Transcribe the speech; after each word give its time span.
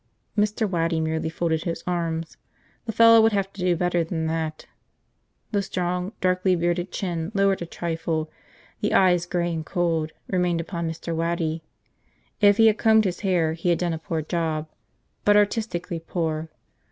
Mr. 0.35 0.67
Waddy 0.67 0.99
merely 0.99 1.29
folded 1.29 1.61
his 1.65 1.83
arms. 1.85 2.35
The 2.85 2.91
fellow 2.91 3.21
would 3.21 3.33
have 3.33 3.53
to 3.53 3.61
do 3.61 3.75
better 3.75 4.03
than 4.03 4.25
that. 4.25 4.65
The 5.51 5.61
strong, 5.61 6.13
darkly 6.19 6.55
bearded 6.55 6.91
chin 6.91 7.31
lowered 7.35 7.61
a 7.61 7.67
trifle; 7.67 8.27
the 8.79 8.95
eyes, 8.95 9.27
gray 9.27 9.53
and 9.53 9.63
cold, 9.63 10.11
remained 10.27 10.59
upon 10.59 10.89
Mr. 10.89 11.15
Waddy. 11.15 11.61
If 12.41 12.57
he 12.57 12.65
had 12.65 12.79
combed 12.79 13.05
his 13.05 13.19
hair 13.19 13.53
he 13.53 13.69
had 13.69 13.77
done 13.77 13.93
a 13.93 13.99
poor 13.99 14.23
job. 14.23 14.67
But 15.23 15.37
artistically 15.37 15.99
poor. 15.99 16.49